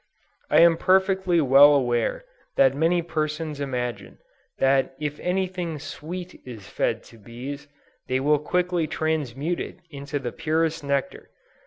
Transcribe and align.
I 0.49 0.61
am 0.61 0.77
perfectly 0.77 1.41
well 1.41 1.75
aware 1.75 2.25
that 2.55 2.73
many 2.73 3.03
persons 3.03 3.59
imagine 3.59 4.17
that 4.57 4.95
if 4.99 5.19
any 5.19 5.45
thing 5.45 5.77
sweet 5.77 6.41
is 6.43 6.67
fed 6.67 7.03
to 7.03 7.19
bees, 7.19 7.67
they 8.07 8.19
will 8.19 8.39
quickly 8.39 8.87
transmute 8.87 9.59
it 9.59 9.77
into 9.91 10.17
the 10.17 10.31
purest 10.31 10.83
nectar. 10.83 11.29